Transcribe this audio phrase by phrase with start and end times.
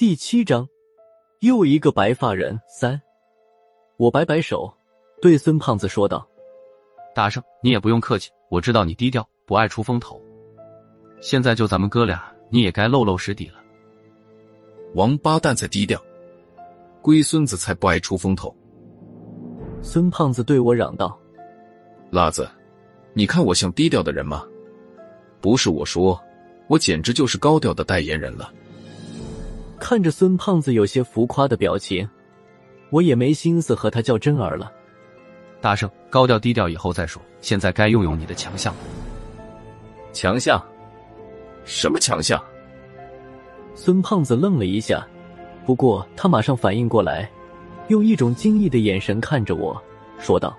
[0.00, 0.66] 第七章，
[1.40, 2.98] 又一个白发人三。
[3.98, 4.72] 我摆摆手，
[5.20, 6.26] 对孙胖子说道
[7.14, 10.18] ：“大圣，你也不用客气，我知道你低调，不爱出风头。
[11.20, 13.56] 现在就咱们哥俩，你也该露露实底了。
[14.94, 16.02] 王八蛋才低调，
[17.02, 18.56] 龟孙子才不爱出风头。”
[19.84, 21.14] 孙胖子对我嚷道
[22.10, 22.48] ：“辣子，
[23.12, 24.48] 你看我像低调的人吗？
[25.42, 26.18] 不是我说，
[26.68, 28.50] 我简直就是高调的代言人了。”
[29.80, 32.06] 看着孙胖子有些浮夸的表情，
[32.90, 34.70] 我也没心思和他较真儿了。
[35.60, 38.72] 大圣，高调低调以后再说，现在该用用你的强项。
[40.12, 40.62] 强项？
[41.64, 42.40] 什么强项？
[43.74, 45.04] 孙胖子愣了一下，
[45.64, 47.28] 不过他马上反应过来，
[47.88, 49.80] 用一种惊异的眼神看着我
[50.18, 50.56] 说道：“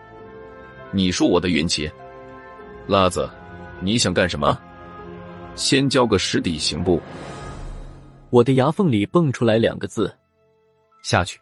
[0.91, 1.89] 你说我的运气？
[2.87, 3.29] 辣子，
[3.79, 4.57] 你想干什么？
[5.55, 6.99] 先交个实底行不？”
[8.31, 10.11] 我的牙缝里蹦出来两个字
[11.03, 11.37] ：“下去。”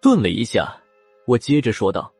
[0.00, 0.74] 顿了一下，
[1.26, 2.10] 我接着说道：“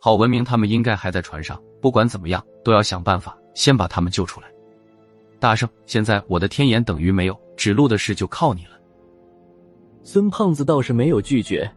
[0.00, 4.48] 郝文明他们应该还在船上，不管怎么样，都要想办法先把他们救出来。
[5.38, 8.72] 大圣，现在我的天眼等于没有，指路的事就靠你了。”
[10.02, 11.70] 孙胖子倒是没有拒绝，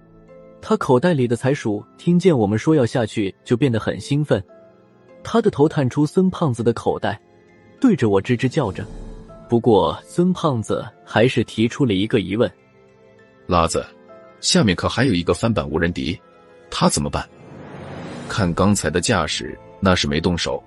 [0.63, 4.43] 他口袋里的财鼠听见我们说要下去，就变得很兴奋，
[5.23, 7.21] 他的头探出孙胖子的口袋，
[7.79, 8.83] 对着我吱吱叫着。
[9.51, 12.49] 不过，孙胖子还是提出了一个疑问
[13.47, 13.85] ：“拉子，
[14.39, 16.17] 下面可还有一个翻版无人敌，
[16.69, 17.27] 他怎么办？
[18.29, 20.63] 看刚才的架势，那是没动手。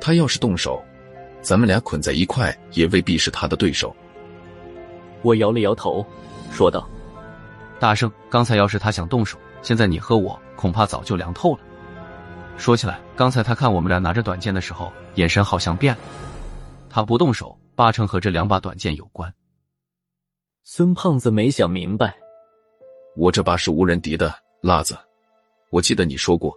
[0.00, 0.82] 他要是动手，
[1.42, 3.94] 咱们俩捆在一块，也未必是他的对手。”
[5.22, 6.04] 我摇了摇头，
[6.50, 6.88] 说道
[7.78, 11.60] ：“大圣，刚才要是他想动手，现在你和我恐怕早就凉透了。
[12.56, 16.00] 说起来，刚才他看我们俩拿着短剑的时候，眼神好像变了。
[16.90, 19.32] 他不动手。”八成和这两把短剑有关。
[20.64, 22.12] 孙胖子没想明白，
[23.14, 24.98] 我这把是无人敌的，辣子。
[25.70, 26.52] 我记得你说过，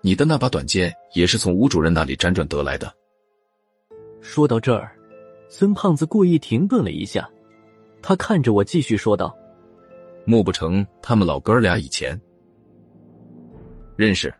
[0.00, 2.90] 你的那把短剑也是从吴主任那里辗转得来的。
[4.22, 4.96] 说到这儿，
[5.50, 7.28] 孙胖子故意停顿了一下，
[8.00, 9.36] 他看着我继续说道
[10.24, 12.18] ：“莫不成他们老哥俩以前
[13.96, 14.32] 认识？”